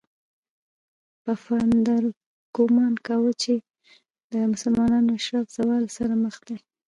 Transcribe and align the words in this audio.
پفاندر 1.23 2.03
ګومان 2.55 2.93
کاوه 3.05 3.31
چې 3.41 3.53
د 4.31 4.33
مسلمانانو 4.51 5.09
اشراف 5.19 5.47
زوال 5.57 5.83
سره 5.97 6.13
مخ 6.23 6.35
دي. 6.47 6.57